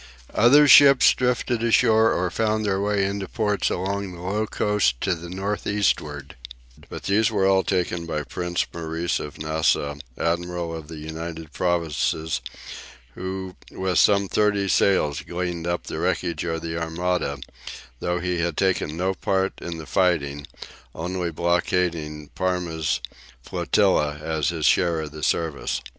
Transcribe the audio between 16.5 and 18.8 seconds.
the Armada, though he had